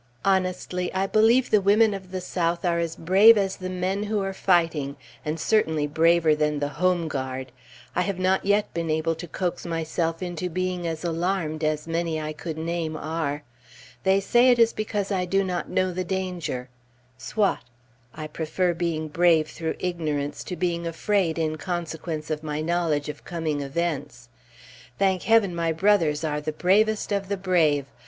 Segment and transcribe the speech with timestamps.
[0.25, 4.19] Honestly, I believe the women of the South are as brave as the men who
[4.23, 7.51] are fighting, and certainly braver than the "Home Guard."
[7.95, 12.19] I have not yet been able to coax myself into being as alarmed as many
[12.19, 13.43] I could name are.
[14.01, 16.69] They say it is because I do not know the danger.
[17.19, 17.59] Soit.
[18.15, 23.23] I prefer being brave through ignorance, to being afraid in consequence of my knowledge of
[23.23, 24.29] coming events.
[24.97, 27.85] Thank Heaven, my brothers are the bravest of the brave!